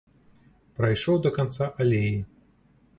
Прайшоў 0.79 1.21
да 1.27 1.35
канца 1.37 1.71
алеі. 1.85 2.19